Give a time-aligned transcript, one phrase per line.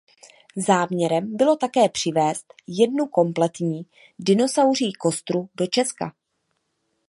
[0.67, 3.81] Záměrem bylo také přivézt jednu kompletní
[4.19, 6.13] dinosauří kostru do Česka.